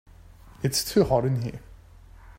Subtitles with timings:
[0.63, 1.59] It's too hot in here.